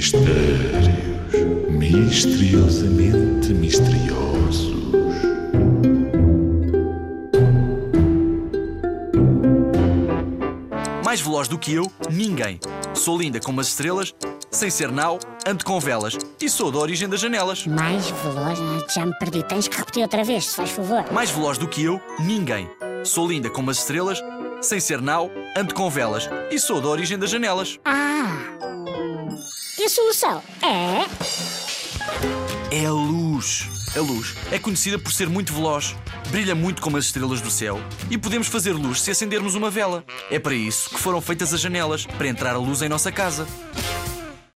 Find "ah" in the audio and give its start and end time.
18.58-18.86, 27.84-28.59